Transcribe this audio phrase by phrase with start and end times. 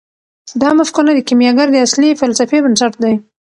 [0.61, 3.13] دا مفکوره د کیمیاګر د اصلي فلسفې بنسټ دی.